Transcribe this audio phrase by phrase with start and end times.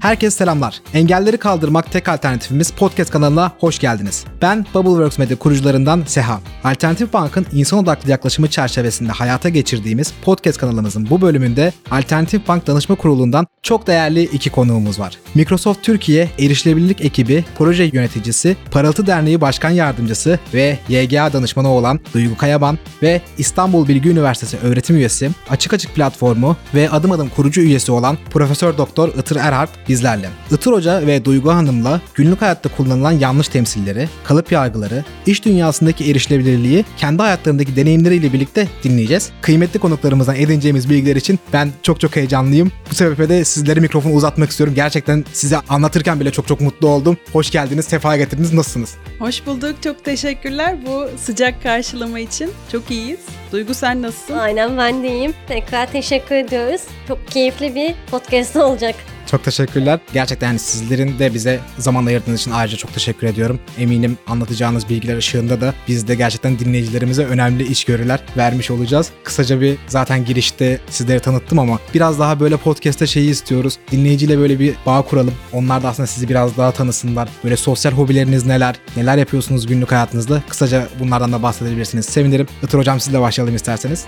[0.00, 0.80] Herkese selamlar.
[0.94, 4.24] Engelleri kaldırmak tek alternatifimiz podcast kanalına hoş geldiniz.
[4.42, 6.40] Ben Bubbleworks Media kurucularından Seha.
[6.64, 12.94] Alternatif Bank'ın insan odaklı yaklaşımı çerçevesinde hayata geçirdiğimiz podcast kanalımızın bu bölümünde Alternatif Bank Danışma
[12.94, 15.18] Kurulu'ndan çok değerli iki konuğumuz var.
[15.34, 22.36] Microsoft Türkiye Erişilebilirlik Ekibi Proje Yöneticisi, Parıltı Derneği Başkan Yardımcısı ve YGA danışmanı olan Duygu
[22.36, 27.92] Kayaban ve İstanbul Bilgi Üniversitesi öğretim üyesi, Açık Açık Platformu ve Adım Adım kurucu üyesi
[27.92, 30.28] olan Profesör Doktor Itır Erhard bizlerle.
[30.50, 36.84] Itır Hoca ve Duygu Hanım'la günlük hayatta kullanılan yanlış temsilleri, kalıp yargıları, iş dünyasındaki erişilebilirliği
[36.96, 39.30] kendi hayatlarındaki deneyimleriyle birlikte dinleyeceğiz.
[39.42, 42.72] Kıymetli konuklarımızdan edineceğimiz bilgiler için ben çok çok heyecanlıyım.
[42.90, 44.74] Bu sebeple de sizlere mikrofonu uzatmak istiyorum.
[44.74, 47.16] Gerçekten size anlatırken bile çok çok mutlu oldum.
[47.32, 48.52] Hoş geldiniz, sefa getirdiniz.
[48.52, 48.94] Nasılsınız?
[49.18, 49.82] Hoş bulduk.
[49.84, 52.50] Çok teşekkürler bu sıcak karşılama için.
[52.72, 53.20] Çok iyiyiz.
[53.52, 54.38] Duygu sen nasılsın?
[54.38, 55.34] Aynen ben de iyiyim.
[55.48, 56.80] Tekrar teşekkür ediyoruz.
[57.08, 58.94] Çok keyifli bir podcast olacak.
[59.30, 60.00] Çok teşekkürler.
[60.12, 63.60] Gerçekten yani sizlerin de bize zaman ayırdığınız için ayrıca çok teşekkür ediyorum.
[63.78, 69.10] Eminim anlatacağınız bilgiler ışığında da biz de gerçekten dinleyicilerimize önemli iş görüler vermiş olacağız.
[69.24, 73.78] Kısaca bir zaten girişte sizleri tanıttım ama biraz daha böyle podcast'te şeyi istiyoruz.
[73.92, 75.34] Dinleyiciyle böyle bir bağ kuralım.
[75.52, 77.28] Onlar da aslında sizi biraz daha tanısınlar.
[77.44, 78.76] Böyle sosyal hobileriniz neler?
[78.96, 80.42] Neler yapıyorsunuz günlük hayatınızda?
[80.48, 82.06] Kısaca bunlardan da bahsedebilirsiniz.
[82.06, 82.46] Sevinirim.
[82.62, 84.06] Itır hocam sizle başlayalım isterseniz.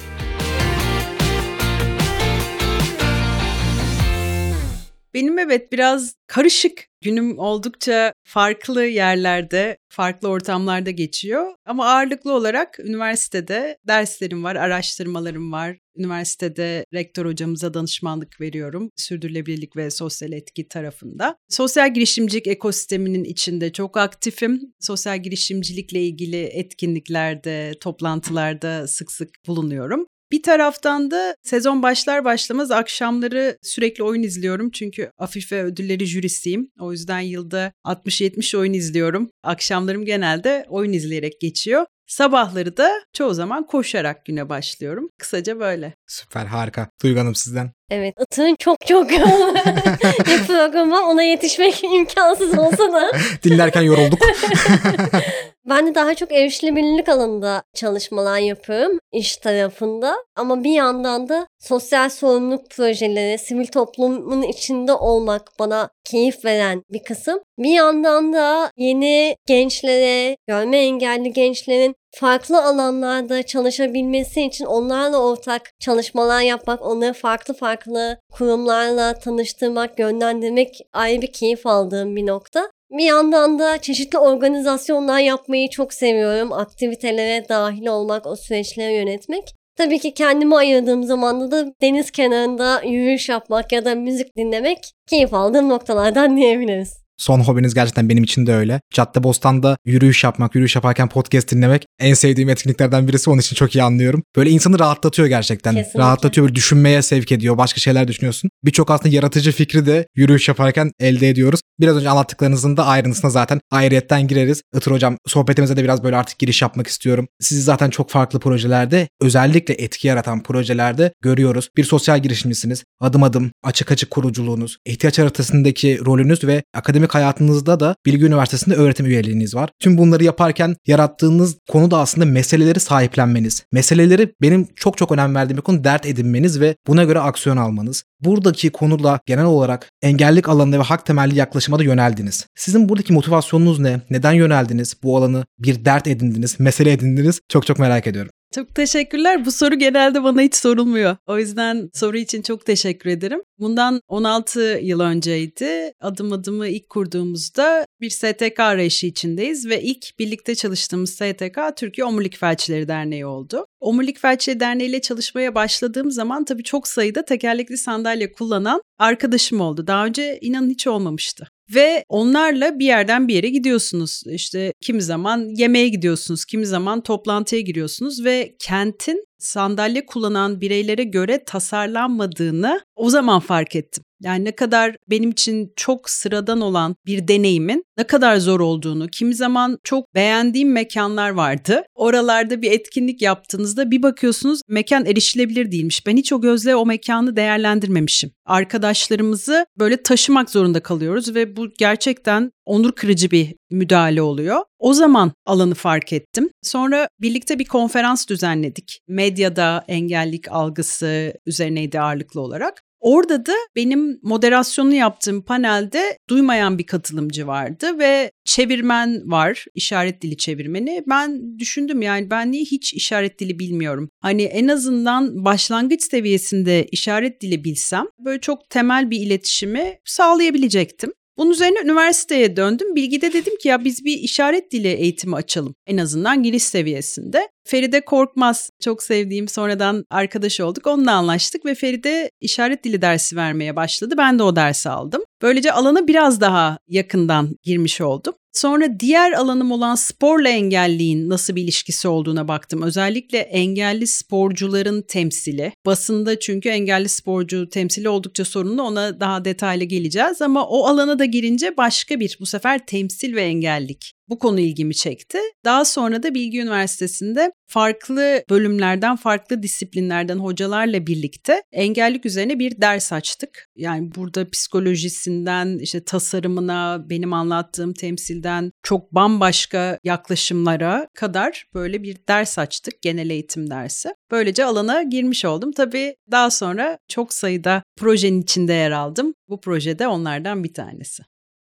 [5.14, 6.86] Benim evet biraz karışık.
[7.00, 11.52] Günüm oldukça farklı yerlerde, farklı ortamlarda geçiyor.
[11.66, 15.76] Ama ağırlıklı olarak üniversitede derslerim var, araştırmalarım var.
[15.96, 18.90] Üniversitede rektör hocamıza danışmanlık veriyorum.
[18.96, 21.36] Sürdürülebilirlik ve sosyal etki tarafında.
[21.48, 24.60] Sosyal girişimcilik ekosisteminin içinde çok aktifim.
[24.80, 30.06] Sosyal girişimcilikle ilgili etkinliklerde, toplantılarda sık sık bulunuyorum.
[30.32, 34.70] Bir taraftan da sezon başlar başlamaz akşamları sürekli oyun izliyorum.
[34.70, 36.68] Çünkü Afife ödülleri jürisiyim.
[36.80, 39.30] O yüzden yılda 60-70 oyun izliyorum.
[39.42, 41.86] Akşamlarım genelde oyun izleyerek geçiyor.
[42.06, 45.08] Sabahları da çoğu zaman koşarak güne başlıyorum.
[45.18, 45.94] Kısaca böyle.
[46.06, 46.88] Süper harika.
[47.02, 47.70] Duygu Hanım sizden.
[47.90, 49.54] Evet Itığın çok çok yoğun
[50.26, 53.12] bir programı ona yetişmek imkansız olsa da.
[53.44, 54.18] Dinlerken yorulduk.
[55.68, 60.16] ben de daha çok erişilebilirlik alanında çalışmalar yapıyorum iş tarafında.
[60.36, 67.04] Ama bir yandan da sosyal sorumluluk projeleri, sivil toplumun içinde olmak bana keyif veren bir
[67.04, 67.40] kısım.
[67.58, 76.40] Bir yandan da yeni gençlere, görme engelli gençlerin farklı alanlarda çalışabilmesi için onlarla ortak çalışmalar
[76.40, 82.70] yapmak, onları farklı farklı kurumlarla tanıştırmak, yönlendirmek ayrı bir keyif aldığım bir nokta.
[82.92, 86.52] Bir yandan da çeşitli organizasyonlar yapmayı çok seviyorum.
[86.52, 89.54] Aktivitelere dahil olmak, o süreçleri yönetmek.
[89.76, 95.34] Tabii ki kendime ayırdığım zamanda da deniz kenarında yürüyüş yapmak ya da müzik dinlemek keyif
[95.34, 97.01] aldığım noktalardan diyebiliriz.
[97.22, 98.80] Son hobiniz gerçekten benim için de öyle.
[98.94, 103.30] Cadde Bostan'da yürüyüş yapmak, yürüyüş yaparken podcast dinlemek en sevdiğim etkinliklerden birisi.
[103.30, 104.22] Onun için çok iyi anlıyorum.
[104.36, 105.74] Böyle insanı rahatlatıyor gerçekten.
[105.74, 106.00] Kesinlikle.
[106.00, 107.58] Rahatlatıyor, böyle düşünmeye sevk ediyor.
[107.58, 108.50] Başka şeyler düşünüyorsun.
[108.64, 111.60] Birçok aslında yaratıcı fikri de yürüyüş yaparken elde ediyoruz.
[111.80, 114.62] Biraz önce anlattıklarınızın da ayrıntısına zaten ayrıyetten gireriz.
[114.76, 117.28] Itır hocam sohbetimize de biraz böyle artık giriş yapmak istiyorum.
[117.40, 121.68] Sizi zaten çok farklı projelerde özellikle etki yaratan projelerde görüyoruz.
[121.76, 122.84] Bir sosyal girişimcisiniz.
[123.00, 129.06] Adım adım açık açık kuruculuğunuz, ihtiyaç haritasındaki rolünüz ve akademik hayatınızda da Bilgi Üniversitesi'nde öğretim
[129.06, 129.70] üyeliğiniz var.
[129.80, 133.62] Tüm bunları yaparken yarattığınız konu da aslında meseleleri sahiplenmeniz.
[133.72, 138.04] Meseleleri benim çok çok önem verdiğim bir konu dert edinmeniz ve buna göre aksiyon almanız.
[138.20, 142.46] Buradaki konuda genel olarak engellik alanında ve hak temelli yaklaşıma da yöneldiniz.
[142.54, 144.00] Sizin buradaki motivasyonunuz ne?
[144.10, 144.94] Neden yöneldiniz?
[145.02, 147.40] Bu alanı bir dert edindiniz, mesele edindiniz?
[147.48, 148.30] Çok çok merak ediyorum.
[148.54, 149.44] Çok teşekkürler.
[149.44, 151.16] Bu soru genelde bana hiç sorulmuyor.
[151.26, 153.42] O yüzden soru için çok teşekkür ederim.
[153.58, 155.92] Bundan 16 yıl önceydi.
[156.00, 162.36] Adım adımı ilk kurduğumuzda bir STK arayışı içindeyiz ve ilk birlikte çalıştığımız STK Türkiye Omurilik
[162.36, 163.66] Felçleri Derneği oldu.
[163.80, 169.86] Omurilik Felçleri Derneği ile çalışmaya başladığım zaman tabii çok sayıda tekerlekli sandalye kullanan arkadaşım oldu.
[169.86, 171.51] Daha önce inanın hiç olmamıştı.
[171.74, 174.22] Ve onlarla bir yerden bir yere gidiyorsunuz.
[174.26, 181.44] İşte kimi zaman yemeğe gidiyorsunuz, kimi zaman toplantıya giriyorsunuz ve kentin sandalye kullanan bireylere göre
[181.44, 184.04] tasarlanmadığını o zaman fark ettim.
[184.22, 189.34] Yani ne kadar benim için çok sıradan olan bir deneyimin ne kadar zor olduğunu, kimi
[189.34, 191.82] zaman çok beğendiğim mekanlar vardı.
[191.94, 196.06] Oralarda bir etkinlik yaptığınızda bir bakıyorsunuz mekan erişilebilir değilmiş.
[196.06, 198.30] Ben hiç o gözle o mekanı değerlendirmemişim.
[198.46, 204.60] Arkadaşlarımızı böyle taşımak zorunda kalıyoruz ve bu gerçekten onur kırıcı bir müdahale oluyor.
[204.78, 206.50] O zaman alanı fark ettim.
[206.62, 209.00] Sonra birlikte bir konferans düzenledik.
[209.08, 212.82] Medyada engellik algısı üzerineydi ağırlıklı olarak.
[213.02, 220.36] Orada da benim moderasyonunu yaptığım panelde duymayan bir katılımcı vardı ve çevirmen var, işaret dili
[220.36, 221.04] çevirmeni.
[221.08, 224.10] Ben düşündüm yani ben niye hiç işaret dili bilmiyorum.
[224.20, 231.12] Hani en azından başlangıç seviyesinde işaret dili bilsem böyle çok temel bir iletişimi sağlayabilecektim.
[231.38, 232.94] Bunun üzerine üniversiteye döndüm.
[232.94, 235.74] Bilgide dedim ki ya biz bir işaret dili eğitimi açalım.
[235.86, 237.48] En azından giriş seviyesinde.
[237.64, 240.86] Feride Korkmaz çok sevdiğim sonradan arkadaş olduk.
[240.86, 244.14] Onunla anlaştık ve Feride işaret dili dersi vermeye başladı.
[244.18, 245.22] Ben de o dersi aldım.
[245.42, 248.34] Böylece alana biraz daha yakından girmiş oldum.
[248.52, 252.82] Sonra diğer alanım olan sporla engelliğin nasıl bir ilişkisi olduğuna baktım.
[252.82, 255.72] Özellikle engelli sporcuların temsili.
[255.86, 261.24] Basında çünkü engelli sporcu temsili oldukça sorunlu ona daha detaylı geleceğiz ama o alana da
[261.24, 265.38] girince başka bir bu sefer temsil ve engellik bu konu ilgimi çekti.
[265.64, 273.12] Daha sonra da Bilgi Üniversitesi'nde farklı bölümlerden, farklı disiplinlerden hocalarla birlikte engellik üzerine bir ders
[273.12, 273.68] açtık.
[273.76, 282.58] Yani burada psikolojisinden, işte tasarımına, benim anlattığım temsilden çok bambaşka yaklaşımlara kadar böyle bir ders
[282.58, 284.08] açtık, genel eğitim dersi.
[284.30, 285.72] Böylece alana girmiş oldum.
[285.72, 289.34] Tabii daha sonra çok sayıda projenin içinde yer aldım.
[289.48, 291.22] Bu projede onlardan bir tanesi.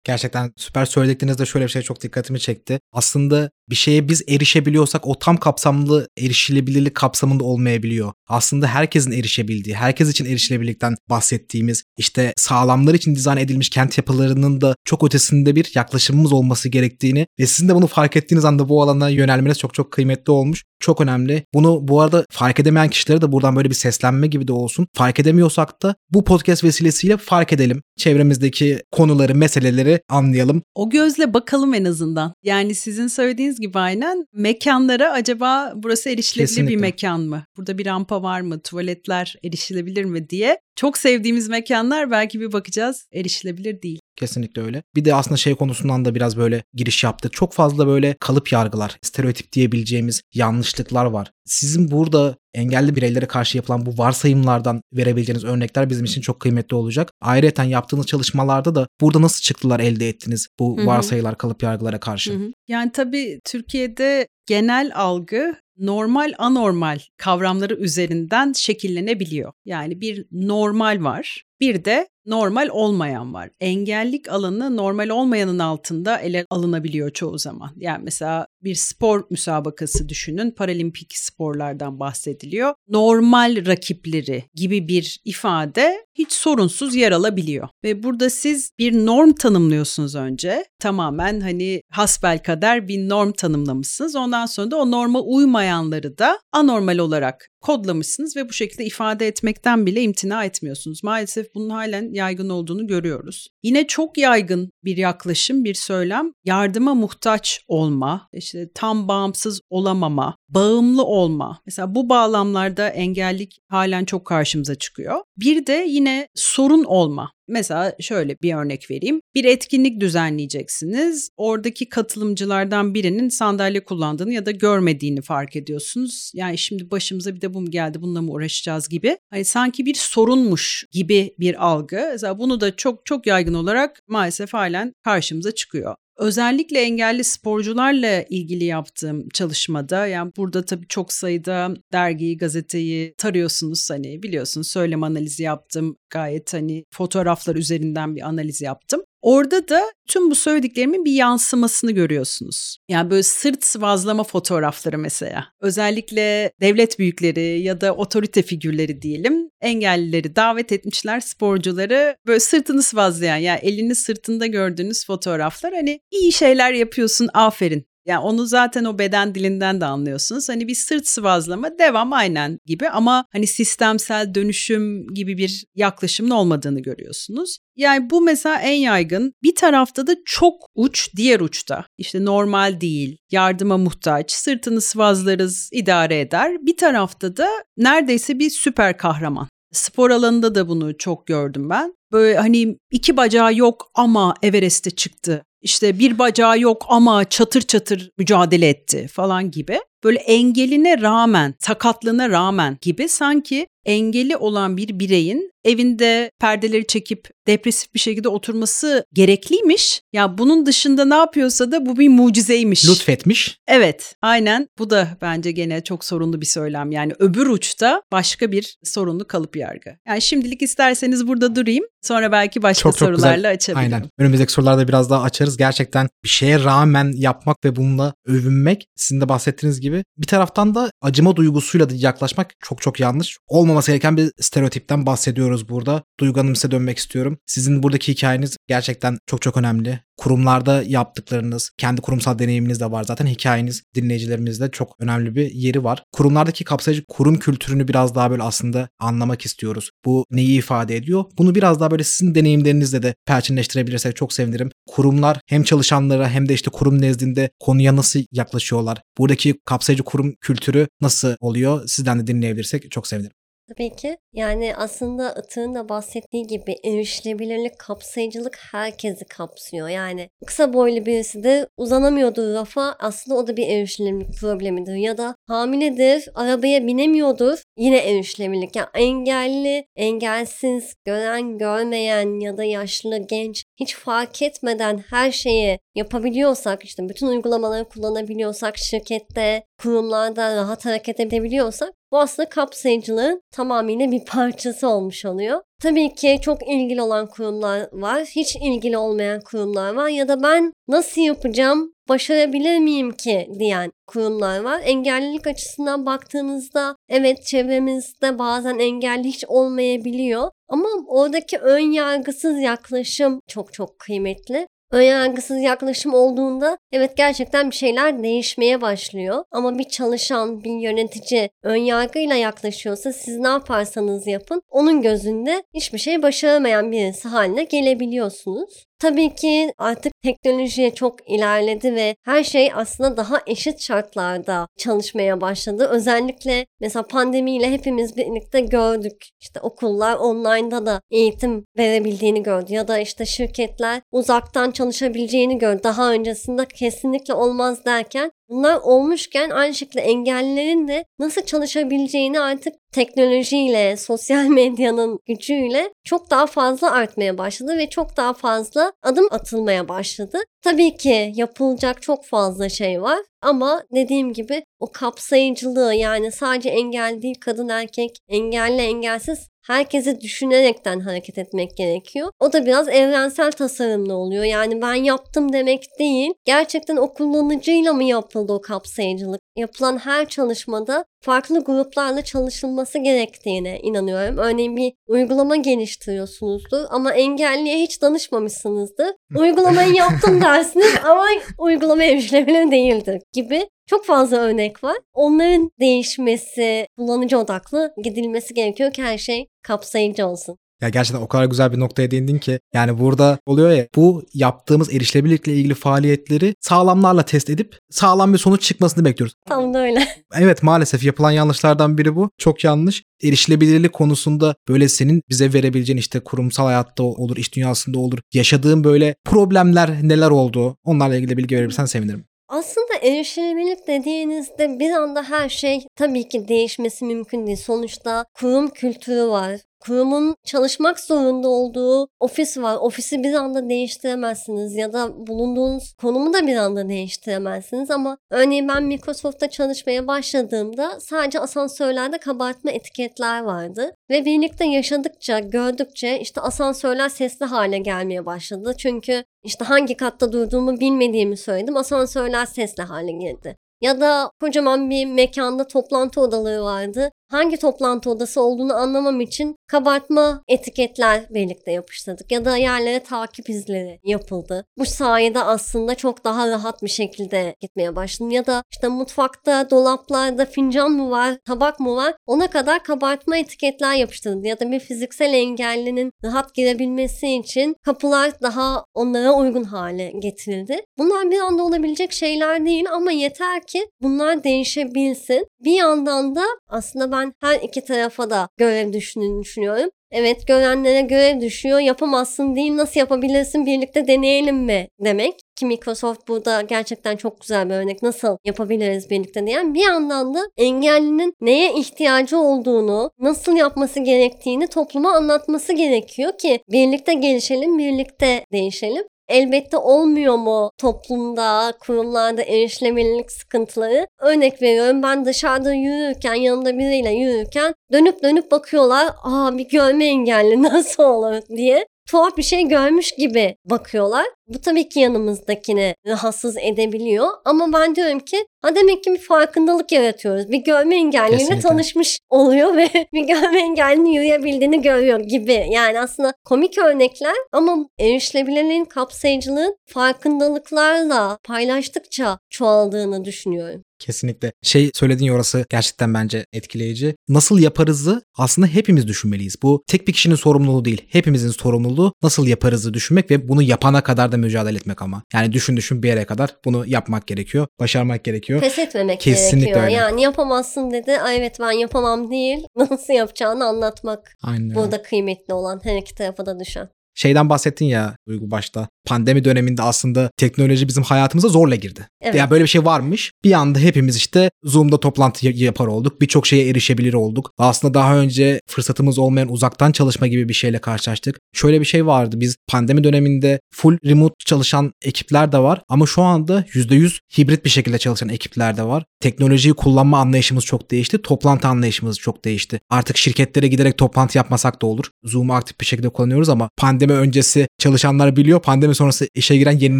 [0.06, 2.80] Gerçekten süper söylediklerinizde şöyle bir şey çok dikkatimi çekti.
[2.94, 8.12] Aslında bir şeye biz erişebiliyorsak o tam kapsamlı erişilebilirlik kapsamında olmayabiliyor.
[8.28, 14.76] Aslında herkesin erişebildiği, herkes için erişilebilirlikten bahsettiğimiz, işte sağlamlar için dizayn edilmiş kent yapılarının da
[14.86, 19.10] çok ötesinde bir yaklaşımımız olması gerektiğini ve sizin de bunu fark ettiğiniz anda bu alana
[19.10, 20.64] yönelmeniz çok çok kıymetli olmuş.
[20.80, 21.44] Çok önemli.
[21.54, 24.88] Bunu bu arada fark edemeyen kişilere de buradan böyle bir seslenme gibi de olsun.
[24.94, 27.82] Fark edemiyorsak da bu podcast vesilesiyle fark edelim.
[27.98, 30.62] Çevremizdeki konuları, meseleleri anlayalım.
[30.76, 32.34] O gözle bakalım en azından.
[32.44, 36.76] Yani sizin söylediğiniz gibi aynen mekanlara acaba burası erişilebilir Kesinlikle.
[36.76, 37.44] bir mekan mı?
[37.58, 38.60] Burada bir rampa var mı?
[38.60, 40.60] Tuvaletler erişilebilir mi diye.
[40.76, 44.00] Çok sevdiğimiz mekanlar belki bir bakacağız erişilebilir değil.
[44.16, 44.84] Kesinlikle öyle.
[44.96, 47.34] Bir de aslında şey konusundan da biraz böyle giriş yaptık.
[47.34, 51.32] Çok fazla böyle kalıp yargılar, stereotip diyebileceğimiz yanlışlıklar var.
[51.46, 57.12] Sizin burada engelli bireylere karşı yapılan bu varsayımlardan verebileceğiniz örnekler bizim için çok kıymetli olacak.
[57.22, 60.86] Ayrıca yaptığınız çalışmalarda da burada nasıl çıktılar elde ettiniz bu Hı-hı.
[60.86, 62.34] varsayılar, kalıp yargılara karşı?
[62.34, 62.52] Hı-hı.
[62.68, 69.54] Yani tabii Türkiye'de genel algı normal anormal kavramları üzerinden şekillenebiliyor.
[69.66, 73.50] Yani bir normal var, bir de normal olmayan var.
[73.60, 77.72] Engellik alanı normal olmayanın altında ele alınabiliyor çoğu zaman.
[77.78, 80.52] Yani mesela bir spor müsabakası düşünün.
[80.52, 82.74] Paralimpik sporlardan bahsediliyor.
[82.88, 87.70] Normal rakipleri gibi bir ifade hiç sorunsuz yer alabiliyor.
[87.84, 90.66] Ve burada siz bir norm tanımlıyorsunuz önce.
[90.80, 94.16] Tamamen hani hasbel kader bir norm tanımlamışsınız.
[94.16, 99.86] Ondan sonra da o norma uymayanları da anormal olarak kodlamışsınız ve bu şekilde ifade etmekten
[99.86, 101.04] bile imtina etmiyorsunuz.
[101.04, 103.48] Maalesef bunun halen yaygın olduğunu görüyoruz.
[103.64, 111.04] Yine çok yaygın bir yaklaşım, bir söylem yardıma muhtaç olma, işte tam bağımsız olamama, bağımlı
[111.04, 111.62] olma.
[111.66, 115.22] Mesela bu bağlamlarda engellik halen çok karşımıza çıkıyor.
[115.38, 117.32] Bir de yine sorun olma.
[117.48, 119.22] Mesela şöyle bir örnek vereyim.
[119.36, 121.30] Bir etkinlik düzenleyeceksiniz.
[121.38, 126.32] Oradaki katılımcılardan birinin sandalye kullandığını ya da görmediğini fark ediyorsunuz.
[126.34, 129.18] Yani şimdi başımıza bir de bu mu geldi bununla mı uğraşacağız gibi.
[129.30, 132.10] Hani sanki bir sorunmuş gibi bir algı.
[132.12, 135.96] Mesela bunu da çok çok yaygın olarak maalesef halen karşımıza çıkıyor.
[136.18, 144.24] Özellikle engelli sporcularla ilgili yaptığım çalışmada yani burada tabii çok sayıda dergiyi, gazeteyi tarıyorsunuz hani
[144.24, 145.98] biliyorsunuz söylem analizi yaptım.
[146.10, 149.02] Gayet hani fotoğraflar üzerinden bir analiz yaptım.
[149.26, 152.78] Orada da tüm bu söylediklerimin bir yansımasını görüyorsunuz.
[152.90, 155.48] Yani böyle sırt sıvazlama fotoğrafları mesela.
[155.62, 163.38] Özellikle devlet büyükleri ya da otorite figürleri diyelim engellileri davet etmişler sporcuları böyle sırtını sıvazlayan
[163.38, 169.36] yani elini sırtında gördüğünüz fotoğraflar hani iyi şeyler yapıyorsun aferin yani onu zaten o beden
[169.36, 170.50] dilinden de anlıyorsunuz.
[170.50, 176.80] Hani bir sırt sıvazlama devam aynen gibi ama hani sistemsel dönüşüm gibi bir yaklaşımın olmadığını
[176.80, 177.58] görüyorsunuz.
[177.76, 179.34] Yani bu mesela en yaygın.
[179.44, 181.86] Bir tarafta da çok uç, diğer uçta.
[181.98, 186.66] İşte normal değil, yardıma muhtaç, sırtını sıvazlarız, idare eder.
[186.66, 187.48] Bir tarafta da
[187.78, 189.48] neredeyse bir süper kahraman.
[189.72, 191.94] Spor alanında da bunu çok gördüm ben.
[192.12, 195.44] Böyle hani iki bacağı yok ama Everest'e çıktı.
[195.66, 199.80] İşte bir bacağı yok ama çatır çatır mücadele etti falan gibi.
[200.04, 207.94] Böyle engeline rağmen, sakatlığına rağmen gibi sanki engeli olan bir bireyin evinde perdeleri çekip depresif
[207.94, 210.02] bir şekilde oturması gerekliymiş.
[210.14, 212.90] Ya bunun dışında ne yapıyorsa da bu bir mucizeymiş.
[212.90, 213.58] Lütfetmiş.
[213.68, 214.68] Evet, aynen.
[214.80, 216.92] Bu da bence gene çok sorunlu bir söylem.
[216.92, 219.90] Yani öbür uçta başka bir sorunlu kalıp yargı.
[220.08, 221.86] Yani şimdilik isterseniz burada durayım.
[222.02, 223.52] Sonra belki başka Çok çok sorularla güzel.
[223.52, 223.94] açabilirim.
[223.94, 224.10] Aynen.
[224.18, 225.58] Önümüzdeki sorularda biraz daha açarız.
[225.58, 230.92] Gerçekten bir şeye rağmen yapmak ve bununla övünmek sizin de bahsettiğiniz gibi bir taraftan da
[231.02, 233.38] acıma duygusuyla da yaklaşmak çok çok yanlış.
[233.48, 236.04] Olmaması gereken bir stereotipten bahsediyoruz burada.
[236.20, 237.38] Duygu Hanım size dönmek istiyorum.
[237.46, 240.05] Sizin buradaki hikayeniz gerçekten çok çok önemli.
[240.18, 243.04] Kurumlarda yaptıklarınız, kendi kurumsal deneyiminiz de var.
[243.04, 246.04] Zaten hikayeniz dinleyicilerimizde çok önemli bir yeri var.
[246.12, 249.90] Kurumlardaki kapsayıcı kurum kültürünü biraz daha böyle aslında anlamak istiyoruz.
[250.06, 251.24] Bu neyi ifade ediyor?
[251.38, 254.70] Bunu biraz daha böyle sizin deneyimlerinizle de perçinleştirebilirsek çok sevinirim.
[254.88, 259.02] Kurumlar hem çalışanlara hem de işte kurum nezdinde konuya nasıl yaklaşıyorlar?
[259.18, 261.88] Buradaki kapsayıcı kurum kültürü nasıl oluyor?
[261.88, 263.32] Sizden de dinleyebilirsek çok sevinirim.
[263.70, 264.18] Tabii ki.
[264.34, 269.90] Yani aslında Atı'nın da bahsettiği gibi erişilebilirlik, kapsayıcılık herkesi kapsıyor.
[269.90, 274.96] Yani kısa boylu birisi de uzanamıyordur rafa aslında o da bir erişilebilirlik problemidir.
[274.96, 278.76] Ya da hamiledir, arabaya binemiyordur yine erişilebilirlik.
[278.76, 286.84] Yani engelli, engelsiz, gören, görmeyen ya da yaşlı, genç hiç fark etmeden her şeyi yapabiliyorsak
[286.84, 294.88] işte bütün uygulamaları kullanabiliyorsak şirkette, kurumlarda rahat hareket edebiliyorsak bu aslında kapsayıcılığın tamamıyla bir parçası
[294.88, 295.62] olmuş oluyor.
[295.82, 300.74] Tabii ki çok ilgili olan kurumlar var, hiç ilgili olmayan kurumlar var ya da ben
[300.88, 304.82] nasıl yapacağım, başarabilir miyim ki diyen kurumlar var.
[304.84, 313.74] Engellilik açısından baktığınızda evet çevremizde bazen engelli hiç olmayabiliyor ama oradaki ön yargısız yaklaşım çok
[313.74, 314.68] çok kıymetli.
[314.96, 319.44] Önyargısız yaklaşım olduğunda evet gerçekten bir şeyler değişmeye başlıyor.
[319.52, 326.22] Ama bir çalışan, bir yönetici önyargıyla yaklaşıyorsa siz ne yaparsanız yapın onun gözünde hiçbir şey
[326.22, 328.86] başaramayan birisi haline gelebiliyorsunuz.
[329.00, 335.88] Tabii ki artık teknolojiye çok ilerledi ve her şey aslında daha eşit şartlarda çalışmaya başladı.
[335.92, 339.30] Özellikle mesela pandemiyle hepimiz birlikte gördük.
[339.42, 345.84] İşte okullar online'da da eğitim verebildiğini gördü ya da işte şirketler uzaktan çalışabileceğini gördü.
[345.84, 353.98] Daha öncesinde kesinlikle olmaz derken Bunlar olmuşken aynı şekilde engellilerin de nasıl çalışabileceğini artık teknolojiyle,
[353.98, 360.38] sosyal medyanın gücüyle çok daha fazla artmaya başladı ve çok daha fazla adım atılmaya başladı.
[360.62, 367.22] Tabii ki yapılacak çok fazla şey var ama dediğim gibi o kapsayıcılığı yani sadece engel
[367.22, 372.32] değil kadın erkek, engelli engelsiz herkesi düşünerekten hareket etmek gerekiyor.
[372.40, 374.44] O da biraz evrensel tasarımlı oluyor.
[374.44, 376.34] Yani ben yaptım demek değil.
[376.46, 379.42] Gerçekten o kullanıcıyla mı yapıldı o kapsayıcılık?
[379.56, 384.38] Yapılan her çalışmada farklı gruplarla çalışılması gerektiğine inanıyorum.
[384.38, 389.08] Örneğin bir uygulama geliştiriyorsunuzdur ama engelliye hiç danışmamışsınızdır.
[389.36, 391.26] Uygulamayı yaptım dersiniz ama
[391.58, 394.98] uygulama erişilebilir değildir gibi çok fazla örnek var.
[395.14, 400.58] Onların değişmesi, kullanıcı odaklı gidilmesi gerekiyor ki her şey kapsayıcı olsun.
[400.82, 404.94] Ya gerçekten o kadar güzel bir noktaya değindin ki yani burada oluyor ya bu yaptığımız
[404.94, 409.36] erişilebilirlikle ilgili faaliyetleri sağlamlarla test edip sağlam bir sonuç çıkmasını bekliyoruz.
[409.48, 410.08] Tam da öyle.
[410.40, 412.30] Evet maalesef yapılan yanlışlardan biri bu.
[412.38, 413.04] Çok yanlış.
[413.24, 418.20] Erişilebilirlik konusunda böyle senin bize verebileceğin işte kurumsal hayatta olur, iş dünyasında olur.
[418.34, 420.78] Yaşadığın böyle problemler neler oldu?
[420.84, 422.26] Onlarla ilgili bilgi verirsen sevinirim.
[422.48, 427.58] Aslında erişilebilirlik dediğinizde bir anda her şey tabii ki değişmesi mümkün değil.
[427.58, 429.60] Sonuçta kurum kültürü var.
[429.86, 432.78] Kurumun çalışmak zorunda olduğu ofis var.
[432.82, 438.84] Ofisi bir anda değiştiremezsiniz ya da bulunduğunuz konumu da bir anda değiştiremezsiniz ama örneğin ben
[438.84, 447.46] Microsoft'ta çalışmaya başladığımda sadece asansörlerde kabartma etiketler vardı ve birlikte yaşadıkça, gördükçe işte asansörler sesli
[447.46, 448.74] hale gelmeye başladı.
[448.78, 451.78] Çünkü işte hangi katta durduğumu bilmediğimi söyledim.
[451.78, 453.58] Asansörler sesli hale geldi.
[453.82, 460.42] Ya da kocaman bir mekanda toplantı odaları vardı hangi toplantı odası olduğunu anlamam için kabartma
[460.48, 464.66] etiketler birlikte yapıştırdık ya da yerlere takip izleri yapıldı.
[464.78, 470.46] Bu sayede aslında çok daha rahat bir şekilde gitmeye başladım ya da işte mutfakta, dolaplarda
[470.46, 475.34] fincan mı var, tabak mı var ona kadar kabartma etiketler yapıştırıldı ya da bir fiziksel
[475.34, 480.82] engellinin rahat girebilmesi için kapılar daha onlara uygun hale getirildi.
[480.98, 485.48] Bunlar bir anda olabilecek şeyler değil ama yeter ki bunlar değişebilsin.
[485.60, 489.90] Bir yandan da aslında ben her iki tarafa da görev düşündüğünü düşünüyorum.
[490.12, 495.40] Evet görenlere görev düşüyor yapamazsın değil nasıl yapabilirsin birlikte deneyelim mi demek.
[495.56, 500.40] ki Microsoft burada gerçekten çok güzel bir örnek nasıl yapabiliriz birlikte diyen bir yandan da
[500.58, 509.04] engellinin neye ihtiyacı olduğunu, nasıl yapması gerektiğini topluma anlatması gerekiyor ki birlikte gelişelim, birlikte değişelim.
[509.30, 514.08] Elbette olmuyor mu toplumda, kurumlarda erişilebilirlik sıkıntıları?
[514.20, 519.08] Örnek veriyorum ben dışarıda yürürken, yanımda biriyle yürürken dönüp dönüp bakıyorlar.
[519.24, 524.26] Aa bir görme engelli nasıl olur diye tuhaf bir şey görmüş gibi bakıyorlar.
[524.48, 527.28] Bu tabii ki yanımızdakini rahatsız edebiliyor.
[527.46, 530.52] Ama ben diyorum ki ha demek ki bir farkındalık yaratıyoruz.
[530.52, 531.70] Bir görme engelliyle Kesinlikle.
[531.70, 535.66] tanışmış oluyor ve bir görme engellinin yürüyebildiğini görüyor gibi.
[535.70, 543.84] Yani aslında komik örnekler ama erişilebilirliğin kapsayıcılığın farkındalıklarla paylaştıkça çoğaldığını düşünüyorum.
[544.00, 544.52] Kesinlikle.
[544.64, 547.16] Şey söylediğin orası gerçekten bence etkileyici.
[547.30, 549.56] Nasıl yaparızı aslında hepimiz düşünmeliyiz.
[549.64, 551.06] Bu tek bir kişinin sorumluluğu değil.
[551.10, 555.24] Hepimizin sorumluluğu nasıl yaparızı düşünmek ve bunu yapana kadar da mücadele etmek ama.
[555.34, 557.68] Yani düşün düşün bir yere kadar bunu yapmak gerekiyor.
[557.80, 558.60] Başarmak gerekiyor.
[558.60, 559.86] Pes etmemek Kesinlikle gerekiyor.
[559.86, 559.96] öyle.
[559.96, 561.20] Yani yapamazsın dedi.
[561.20, 562.68] Ay evet ben yapamam değil.
[562.76, 564.36] Nasıl yapacağını anlatmak.
[564.44, 564.76] Aynen.
[564.76, 566.90] Burada kıymetli olan her iki tarafa da düşen.
[567.16, 568.88] Şeyden bahsettin ya Duygu başta.
[569.06, 572.08] Pandemi döneminde aslında teknoloji bizim hayatımıza zorla girdi.
[572.22, 572.36] Evet.
[572.36, 573.32] Ya böyle bir şey varmış.
[573.44, 576.22] Bir anda hepimiz işte Zoom'da toplantı yapar olduk.
[576.22, 577.52] Birçok şeye erişebilir olduk.
[577.58, 581.40] Aslında daha önce fırsatımız olmayan uzaktan çalışma gibi bir şeyle karşılaştık.
[581.54, 582.40] Şöyle bir şey vardı.
[582.40, 587.70] Biz pandemi döneminde full remote çalışan ekipler de var ama şu anda %100 hibrit bir
[587.70, 589.04] şekilde çalışan ekipler de var.
[589.20, 591.22] Teknolojiyi kullanma anlayışımız çok değişti.
[591.22, 592.80] Toplantı anlayışımız çok değişti.
[592.90, 595.06] Artık şirketlere giderek toplantı yapmasak da olur.
[595.24, 598.62] Zoom'u aktif bir şekilde kullanıyoruz ama pandemi öncesi çalışanlar biliyor.
[598.62, 600.00] Pandemi sonrası işe giren yeni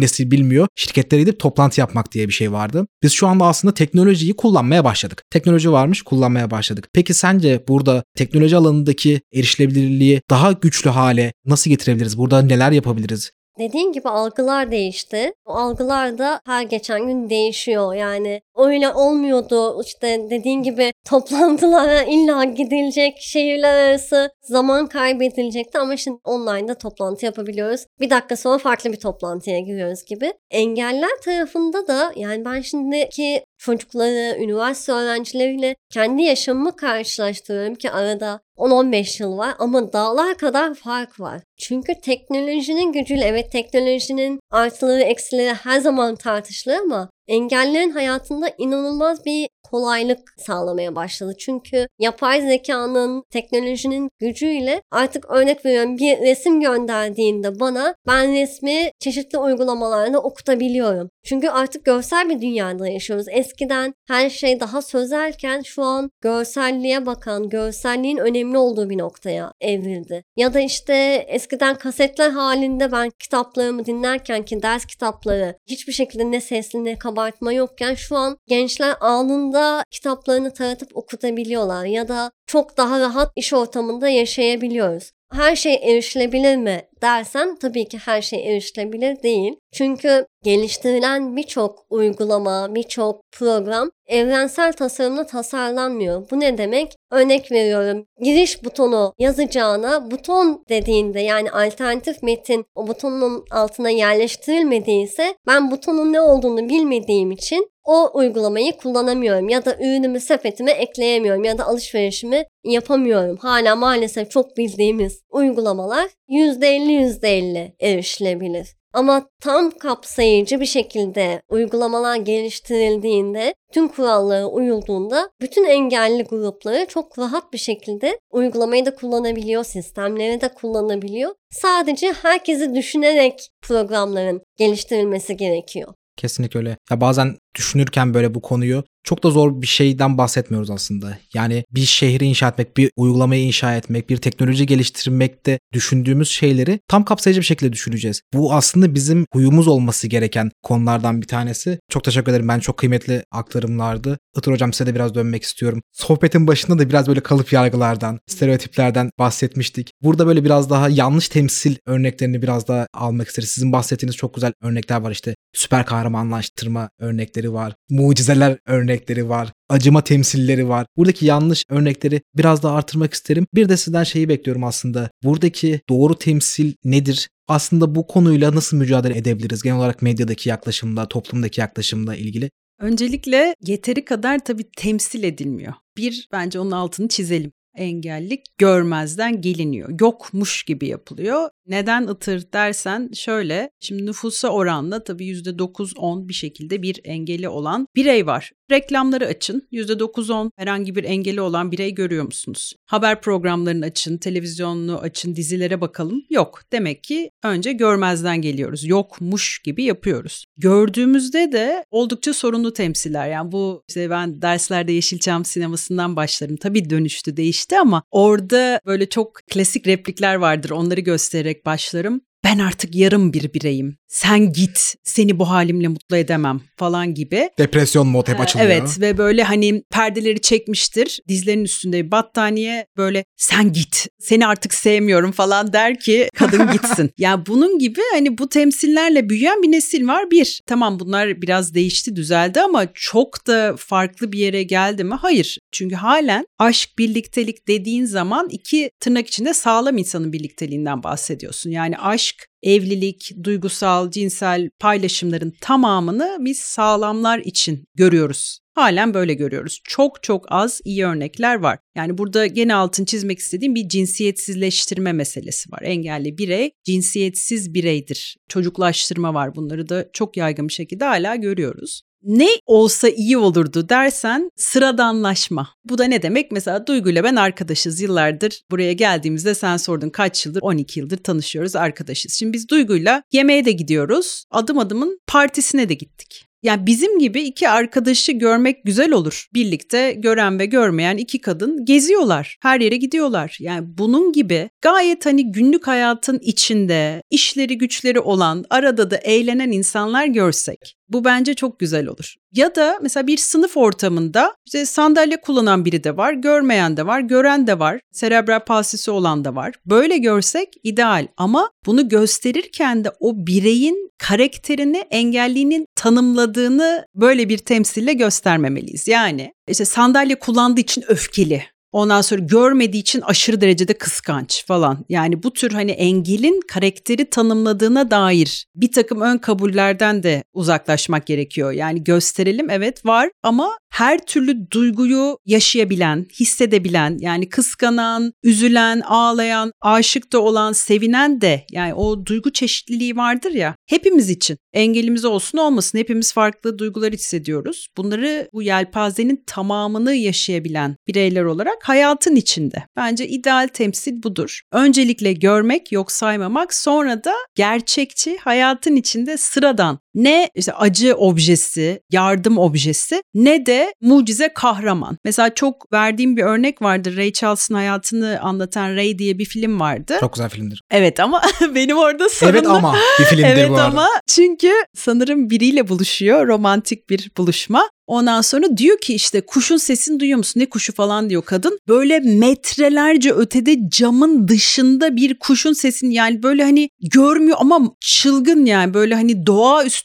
[0.00, 0.68] nesil bilmiyor.
[0.76, 2.86] Şirketlere gidip toplantı yapmak diye bir şey vardı.
[3.02, 5.22] Biz şu anda aslında teknolojiyi kullanmaya başladık.
[5.30, 6.88] Teknoloji varmış kullanmaya başladık.
[6.92, 12.18] Peki sence burada teknoloji alanındaki erişilebilirliği daha güçlü hale nasıl getirebiliriz?
[12.18, 13.30] Burada neler yapabiliriz?
[13.58, 15.32] Dediğin gibi algılar değişti.
[15.44, 17.94] O algılar da her geçen gün değişiyor.
[17.94, 19.82] Yani öyle olmuyordu.
[19.82, 27.86] İşte dediğin gibi toplantılara illa gidilecek, şehirler arası zaman kaybedilecekti ama şimdi online'da toplantı yapabiliyoruz.
[28.00, 30.32] Bir dakika sonra farklı bir toplantıya giriyoruz gibi.
[30.50, 39.22] Engeller tarafında da yani ben şimdiki çocukları, üniversite öğrencileriyle kendi yaşamımı karşılaştırıyorum ki arada 10-15
[39.22, 41.42] yıl var ama dağlar kadar fark var.
[41.58, 49.48] Çünkü teknolojinin gücüyle evet teknolojinin artıları eksileri her zaman tartışılır ama engellerin hayatında inanılmaz bir
[49.70, 51.34] kolaylık sağlamaya başladı.
[51.38, 59.38] Çünkü yapay zekanın, teknolojinin gücüyle artık örnek veriyorum bir resim gönderdiğinde bana ben resmi çeşitli
[59.38, 61.10] uygulamalarla okutabiliyorum.
[61.24, 63.26] Çünkü artık görsel bir dünyada yaşıyoruz.
[63.30, 70.22] Eskiden her şey daha sözelken şu an görselliğe bakan, görselliğin önemli olduğu bir noktaya evrildi.
[70.36, 70.94] Ya da işte
[71.28, 77.52] eskiden kasetler halinde ben kitaplarımı dinlerken ki ders kitapları hiçbir şekilde ne sesli ne kabartma
[77.52, 79.55] yokken şu an gençler anında
[79.90, 85.10] kitaplarını taratıp okutabiliyorlar ya da çok daha rahat iş ortamında yaşayabiliyoruz.
[85.32, 89.56] Her şey erişilebilir mi dersen tabii ki her şey erişilebilir değil.
[89.72, 96.30] Çünkü geliştirilen birçok uygulama, birçok program evrensel tasarımla tasarlanmıyor.
[96.30, 96.96] Bu ne demek?
[97.10, 98.06] Örnek veriyorum.
[98.20, 106.20] Giriş butonu yazacağına buton dediğinde yani alternatif metin o butonun altına yerleştirilmediyse ben butonun ne
[106.20, 113.36] olduğunu bilmediğim için o uygulamayı kullanamıyorum ya da ürünümü sepetime ekleyemiyorum ya da alışverişimi yapamıyorum.
[113.36, 118.76] Hala maalesef çok bildiğimiz uygulamalar %50 %50 erişilebilir.
[118.92, 127.52] Ama tam kapsayıcı bir şekilde uygulamalar geliştirildiğinde, tüm kurallara uyulduğunda bütün engelli grupları çok rahat
[127.52, 131.34] bir şekilde uygulamayı da kullanabiliyor, sistemleri de kullanabiliyor.
[131.50, 135.94] Sadece herkesi düşünerek programların geliştirilmesi gerekiyor.
[136.16, 136.76] Kesinlikle öyle.
[136.90, 141.18] Ya bazen düşünürken böyle bu konuyu çok da zor bir şeyden bahsetmiyoruz aslında.
[141.34, 147.04] Yani bir şehri inşa etmek, bir uygulamayı inşa etmek, bir teknoloji geliştirmekte düşündüğümüz şeyleri tam
[147.04, 148.22] kapsayıcı bir şekilde düşüneceğiz.
[148.34, 151.78] Bu aslında bizim huyumuz olması gereken konulardan bir tanesi.
[151.90, 152.48] Çok teşekkür ederim.
[152.48, 154.18] Ben çok kıymetli aktarımlardı.
[154.36, 155.82] Itır hocam size de biraz dönmek istiyorum.
[155.92, 159.90] Sohbetin başında da biraz böyle kalıp yargılardan, stereotiplerden bahsetmiştik.
[160.02, 163.48] Burada böyle biraz daha yanlış temsil örneklerini biraz daha almak isteriz.
[163.48, 165.34] Sizin bahsettiğiniz çok güzel örnekler var işte.
[165.54, 167.74] Süper kahramanlaştırma örnekleri var.
[167.90, 168.58] Mucizeler
[168.96, 169.52] örnekleri var.
[169.68, 170.86] Acıma temsilleri var.
[170.96, 173.46] Buradaki yanlış örnekleri biraz daha artırmak isterim.
[173.54, 175.10] Bir de sizden şeyi bekliyorum aslında.
[175.24, 177.28] Buradaki doğru temsil nedir?
[177.48, 179.62] Aslında bu konuyla nasıl mücadele edebiliriz?
[179.62, 182.50] Genel olarak medyadaki yaklaşımla, toplumdaki yaklaşımla ilgili.
[182.80, 185.72] Öncelikle yeteri kadar tabii temsil edilmiyor.
[185.96, 187.52] Bir, bence onun altını çizelim.
[187.76, 189.88] Engellik görmezden geliniyor.
[190.00, 191.48] Yokmuş gibi yapılıyor.
[191.66, 193.70] Neden ıtır dersen şöyle.
[193.80, 198.52] Şimdi nüfusa oranla tabii %9-10 bir şekilde bir engeli olan birey var.
[198.70, 199.68] Reklamları açın.
[199.72, 202.72] %9-10 herhangi bir engeli olan birey görüyor musunuz?
[202.86, 206.22] Haber programlarını açın, televizyonunu açın, dizilere bakalım.
[206.30, 206.62] Yok.
[206.72, 208.84] Demek ki önce görmezden geliyoruz.
[208.84, 210.44] Yokmuş gibi yapıyoruz.
[210.56, 213.28] Gördüğümüzde de oldukça sorunlu temsiller.
[213.28, 216.56] Yani bu işte ben derslerde Yeşilçam sinemasından başlarım.
[216.56, 220.70] Tabii dönüştü, değişti ama orada böyle çok klasik replikler vardır.
[220.70, 223.98] Onları göstererek başlarım ben artık yarım bir bireyim.
[224.08, 227.50] Sen git, seni bu halimle mutlu edemem falan gibi.
[227.58, 228.70] Depresyon mod hep açılıyor.
[228.70, 231.20] Evet ve böyle hani perdeleri çekmiştir.
[231.28, 237.10] Dizlerinin üstünde bir battaniye böyle sen git, seni artık sevmiyorum falan der ki kadın gitsin.
[237.18, 240.30] yani bunun gibi hani bu temsillerle büyüyen bir nesil var.
[240.30, 245.14] Bir, tamam bunlar biraz değişti, düzeldi ama çok da farklı bir yere geldi mi?
[245.14, 245.58] Hayır.
[245.72, 251.70] Çünkü halen aşk, birliktelik dediğin zaman iki tırnak içinde sağlam insanın birlikteliğinden bahsediyorsun.
[251.70, 258.58] Yani aşk evlilik, duygusal, cinsel paylaşımların tamamını biz sağlamlar için görüyoruz.
[258.74, 259.80] Halen böyle görüyoruz.
[259.84, 261.78] Çok çok az iyi örnekler var.
[261.96, 265.82] Yani burada gene altın çizmek istediğim bir cinsiyetsizleştirme meselesi var.
[265.82, 268.36] Engelli birey cinsiyetsiz bireydir.
[268.48, 269.54] Çocuklaştırma var.
[269.54, 275.68] Bunları da çok yaygın bir şekilde hala görüyoruz ne olsa iyi olurdu dersen sıradanlaşma.
[275.84, 276.52] Bu da ne demek?
[276.52, 278.62] Mesela Duygu ile ben arkadaşız yıllardır.
[278.70, 280.62] Buraya geldiğimizde sen sordun kaç yıldır?
[280.62, 282.32] 12 yıldır tanışıyoruz, arkadaşız.
[282.32, 284.44] Şimdi biz Duygu'yla yemeğe de gidiyoruz.
[284.50, 286.46] Adım adımın partisine de gittik.
[286.62, 289.46] Yani bizim gibi iki arkadaşı görmek güzel olur.
[289.54, 292.56] Birlikte gören ve görmeyen iki kadın geziyorlar.
[292.62, 293.56] Her yere gidiyorlar.
[293.60, 300.26] Yani bunun gibi gayet hani günlük hayatın içinde işleri güçleri olan, arada da eğlenen insanlar
[300.26, 302.34] görsek bu bence çok güzel olur.
[302.52, 307.20] Ya da mesela bir sınıf ortamında işte sandalye kullanan biri de var, görmeyen de var,
[307.20, 309.74] gören de var, serebral palsisi olan da var.
[309.86, 318.12] Böyle görsek ideal ama bunu gösterirken de o bireyin karakterini, engelliğinin tanımladığını böyle bir temsille
[318.12, 319.08] göstermemeliyiz.
[319.08, 321.62] Yani işte sandalye kullandığı için öfkeli
[321.96, 325.04] Ondan sonra görmediği için aşırı derecede kıskanç falan.
[325.08, 331.72] Yani bu tür hani engelin karakteri tanımladığına dair bir takım ön kabullerden de uzaklaşmak gerekiyor.
[331.72, 340.32] Yani gösterelim evet var ama her türlü duyguyu yaşayabilen, hissedebilen yani kıskanan, üzülen, ağlayan, aşık
[340.32, 345.98] da olan, sevinen de yani o duygu çeşitliliği vardır ya hepimiz için engelimiz olsun olmasın
[345.98, 347.88] hepimiz farklı duygular hissediyoruz.
[347.96, 352.82] Bunları bu yelpazenin tamamını yaşayabilen bireyler olarak hayatın içinde.
[352.96, 354.60] Bence ideal temsil budur.
[354.72, 362.58] Öncelikle görmek, yok saymamak, sonra da gerçekçi, hayatın içinde sıradan ne işte acı objesi, yardım
[362.58, 365.18] objesi ne de mucize kahraman.
[365.24, 367.16] Mesela çok verdiğim bir örnek vardır.
[367.16, 370.16] Ray Charles'ın hayatını anlatan Ray diye bir film vardı.
[370.20, 370.82] Çok güzel filmdir.
[370.90, 371.42] Evet ama
[371.74, 372.56] benim orada sorunum...
[372.56, 373.86] Evet ama bir filmdir evet bu arada.
[373.86, 376.48] Evet ama çünkü sanırım biriyle buluşuyor.
[376.48, 377.88] Romantik bir buluşma.
[378.06, 380.60] Ondan sonra diyor ki işte kuşun sesini duyuyor musun?
[380.60, 381.78] Ne kuşu falan diyor kadın.
[381.88, 388.94] Böyle metrelerce ötede camın dışında bir kuşun sesini yani böyle hani görmüyor ama çılgın yani
[388.94, 389.46] böyle hani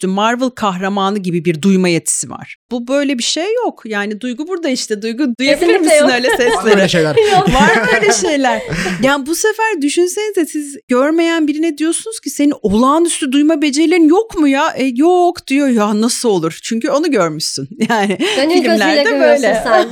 [0.01, 2.55] doğaüstü Marvel kahramanı gibi bir duyma yetisi var.
[2.71, 3.81] Bu böyle bir şey yok.
[3.85, 5.01] Yani duygu burada işte.
[5.01, 6.11] Duygu duyabilir misin yok.
[6.13, 6.55] öyle sesleri?
[6.55, 7.15] Var öyle şeyler.
[7.31, 8.61] Var mı öyle şeyler?
[9.03, 14.47] Yani bu sefer düşünsenize siz görmeyen birine diyorsunuz ki senin olağanüstü duyma becerilerin yok mu
[14.47, 14.73] ya?
[14.75, 16.59] E, yok diyor ya nasıl olur?
[16.63, 17.69] Çünkü onu görmüşsün.
[17.89, 19.61] Yani Gönül filmlerde gözüyle böyle.
[19.63, 19.89] sen.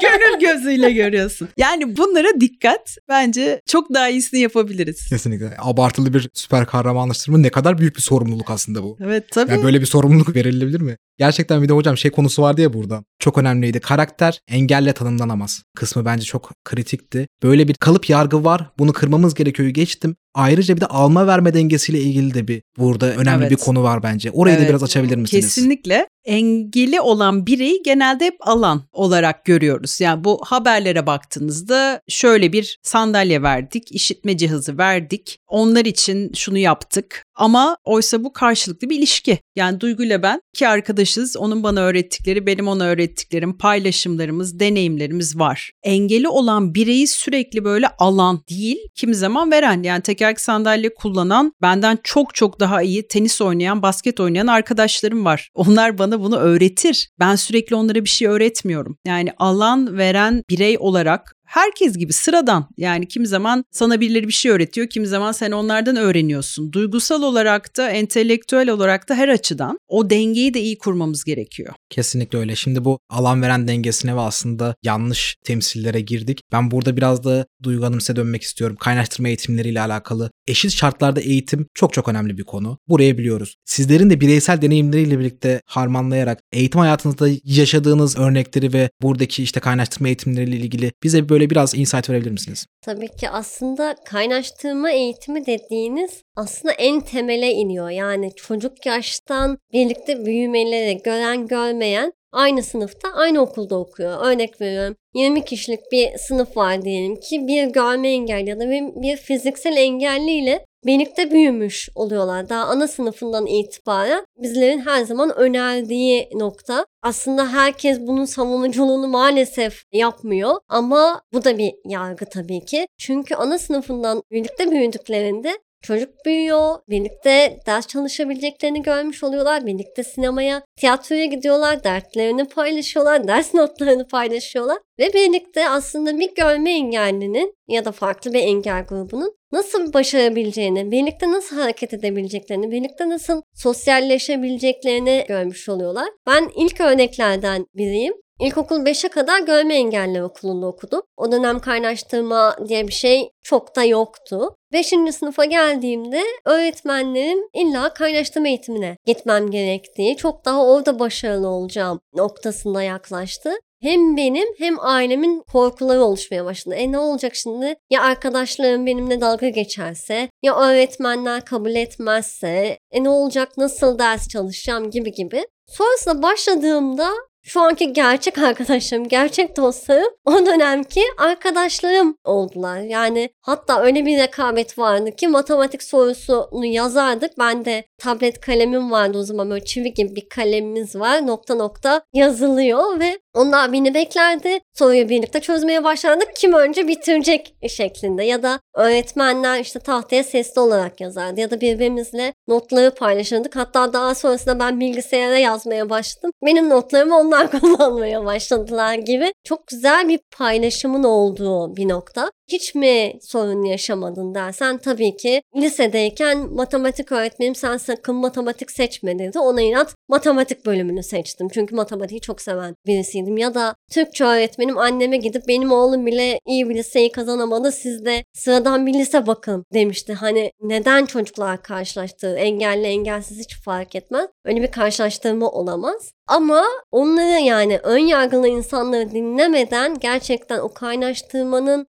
[0.00, 1.48] Gönül gözüyle görüyorsun.
[1.56, 2.96] Yani bunlara dikkat.
[3.08, 5.08] Bence çok daha iyisini yapabiliriz.
[5.08, 5.56] Kesinlikle.
[5.58, 8.98] Abartılı bir süper kahramanlaştırma ne kadar büyük bir sorumluluk aslında bu.
[9.04, 9.41] Evet tabii.
[9.48, 10.96] Yani böyle bir sorumluluk verilebilir mi?
[11.18, 13.04] Gerçekten bir de hocam şey konusu vardı ya burada.
[13.18, 13.80] Çok önemliydi.
[13.80, 15.62] Karakter engelle tanımlanamaz.
[15.76, 17.26] Kısmı bence çok kritikti.
[17.42, 18.70] Böyle bir kalıp yargı var.
[18.78, 20.16] Bunu kırmamız gerekiyor geçtim.
[20.34, 23.50] Ayrıca bir de alma verme dengesiyle ilgili de bir burada önemli Evet.
[23.50, 24.30] bir konu var bence.
[24.30, 24.66] Orayı Evet.
[24.66, 25.44] da biraz açabilir misiniz?
[25.44, 26.06] Kesinlikle.
[26.24, 30.00] Engeli olan bireyi genelde hep alan olarak görüyoruz.
[30.00, 35.38] Yani bu haberlere baktığınızda şöyle bir sandalye verdik, işitme cihazı verdik.
[35.48, 37.24] Onlar için şunu yaptık.
[37.34, 39.38] Ama oysa bu karşılıklı bir ilişki.
[39.56, 40.68] Yani Duygu ile ben iki
[41.02, 41.36] arkadaşız.
[41.36, 45.70] Onun bana öğrettikleri, benim ona öğrettiklerim, paylaşımlarımız, deneyimlerimiz var.
[45.82, 49.82] Engeli olan bireyi sürekli böyle alan değil, kimi zaman veren.
[49.82, 55.50] Yani tekerlekli sandalye kullanan, benden çok çok daha iyi tenis oynayan, basket oynayan arkadaşlarım var.
[55.54, 57.10] Onlar bana bunu öğretir.
[57.18, 58.96] Ben sürekli onlara bir şey öğretmiyorum.
[59.06, 64.52] Yani alan veren birey olarak herkes gibi sıradan yani kimi zaman sana birileri bir şey
[64.52, 66.72] öğretiyor kimi zaman sen onlardan öğreniyorsun.
[66.72, 71.74] Duygusal olarak da entelektüel olarak da her açıdan o dengeyi de iyi kurmamız gerekiyor.
[71.92, 72.56] Kesinlikle öyle.
[72.56, 76.40] Şimdi bu alan veren dengesine ve aslında yanlış temsillere girdik.
[76.52, 78.76] Ben burada biraz da Duygu Hanım size dönmek istiyorum.
[78.80, 80.30] Kaynaştırma eğitimleriyle alakalı.
[80.46, 82.78] Eşit şartlarda eğitim çok çok önemli bir konu.
[82.88, 83.56] Buraya biliyoruz.
[83.64, 90.56] Sizlerin de bireysel deneyimleriyle birlikte harmanlayarak eğitim hayatınızda yaşadığınız örnekleri ve buradaki işte kaynaştırma eğitimleriyle
[90.56, 92.66] ilgili bize böyle biraz insight verebilir misiniz?
[92.82, 97.90] Tabii ki aslında kaynaştırma eğitimi dediğiniz aslında en temele iniyor.
[97.90, 104.26] Yani çocuk yaştan birlikte büyümeleri gören görmeyen aynı sınıfta aynı okulda okuyor.
[104.26, 108.70] Örnek veriyorum 20 kişilik bir sınıf var diyelim ki bir görme engelli ya da
[109.02, 112.48] bir fiziksel engelliyle birlikte büyümüş oluyorlar.
[112.48, 116.86] Daha ana sınıfından itibaren bizlerin her zaman önerdiği nokta.
[117.02, 122.86] Aslında herkes bunun savunuculuğunu maalesef yapmıyor ama bu da bir yargı tabii ki.
[122.98, 131.24] Çünkü ana sınıfından birlikte büyüdüklerinde Çocuk büyüyor, birlikte ders çalışabileceklerini görmüş oluyorlar, birlikte sinemaya, tiyatroya
[131.24, 138.32] gidiyorlar, dertlerini paylaşıyorlar, ders notlarını paylaşıyorlar ve birlikte aslında bir görme engellinin ya da farklı
[138.32, 146.08] bir engel grubunun nasıl başarabileceğini, birlikte nasıl hareket edebileceklerini, birlikte nasıl sosyalleşebileceklerini görmüş oluyorlar.
[146.26, 148.14] Ben ilk örneklerden biriyim.
[148.40, 151.02] İlkokul 5'e kadar görme engelli okulunda okudum.
[151.16, 154.56] O dönem kaynaştırma diye bir şey çok da yoktu.
[154.72, 154.86] 5.
[155.12, 163.50] sınıfa geldiğimde öğretmenlerin illa kaynaştırma eğitimine gitmem gerektiği, çok daha orada başarılı olacağım noktasında yaklaştı
[163.82, 166.74] hem benim hem ailemin korkuları oluşmaya başladı.
[166.74, 167.74] E ne olacak şimdi?
[167.90, 174.90] Ya arkadaşlarım benimle dalga geçerse, ya öğretmenler kabul etmezse, e ne olacak nasıl ders çalışacağım
[174.90, 175.44] gibi gibi.
[175.66, 177.08] Sonrasında başladığımda
[177.44, 182.78] şu anki gerçek arkadaşlarım, gerçek dostlarım o dönemki arkadaşlarım oldular.
[182.78, 187.38] Yani hatta öyle bir rekabet vardı ki matematik sorusunu yazardık.
[187.38, 191.26] Ben de tablet kalemim vardı o zaman böyle çivi gibi bir kalemimiz var.
[191.26, 194.58] Nokta nokta yazılıyor ve onlar beni beklerdi.
[194.74, 196.28] Soruyu birlikte çözmeye başladık.
[196.34, 202.34] Kim önce bitirecek şeklinde ya da öğretmenler işte tahtaya sesli olarak yazardı ya da birbirimizle
[202.48, 203.56] notları paylaşırdık.
[203.56, 206.30] Hatta daha sonrasında ben bilgisayara yazmaya başladım.
[206.46, 209.32] Benim notlarımı onlar kullanmaya başladılar gibi.
[209.44, 212.30] Çok güzel bir paylaşımın olduğu bir nokta.
[212.52, 219.38] Hiç mi sorun yaşamadın dersen tabii ki lisedeyken matematik öğretmenim sen sakın matematik seçme dedi.
[219.38, 221.48] Ona inat matematik bölümünü seçtim.
[221.48, 223.36] Çünkü matematiği çok seven birisiydim.
[223.36, 227.72] Ya da Türkçe öğretmenim anneme gidip benim oğlum bile iyi bir liseyi kazanamadı.
[227.72, 230.12] Siz de sıradan bir lise bakın demişti.
[230.12, 234.26] Hani neden çocuklar karşılaştığı engelli engelsiz hiç fark etmez.
[234.44, 236.12] Öyle bir karşılaştırma olamaz.
[236.26, 241.86] Ama onları yani ön yargılı insanları dinlemeden gerçekten o kaynaştırmanın